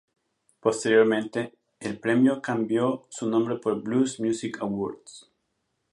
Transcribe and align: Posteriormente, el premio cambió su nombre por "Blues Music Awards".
Posteriormente, 0.61 1.53
el 1.79 1.99
premio 1.99 2.41
cambió 2.41 3.05
su 3.11 3.29
nombre 3.29 3.57
por 3.57 3.83
"Blues 3.83 4.19
Music 4.19 4.57
Awards". 4.59 5.29